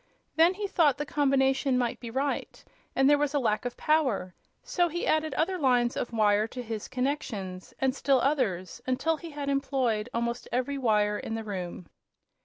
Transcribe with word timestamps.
Then 0.35 0.55
he 0.55 0.65
thought 0.65 0.97
the 0.97 1.05
combination 1.05 1.77
might 1.77 1.99
be 1.99 2.09
right 2.09 2.65
and 2.95 3.07
there 3.07 3.19
was 3.19 3.35
a 3.35 3.39
lack 3.39 3.65
of 3.65 3.77
power; 3.77 4.33
so 4.63 4.89
he 4.89 5.05
added 5.05 5.35
other 5.35 5.59
lines 5.59 5.95
of 5.95 6.11
wire 6.11 6.47
to 6.47 6.63
his 6.63 6.87
connections, 6.87 7.71
and 7.77 7.93
still 7.93 8.19
others, 8.19 8.81
until 8.87 9.17
he 9.17 9.29
had 9.29 9.47
employed 9.47 10.09
almost 10.11 10.47
every 10.51 10.79
wire 10.79 11.19
in 11.19 11.35
the 11.35 11.43
room. 11.43 11.85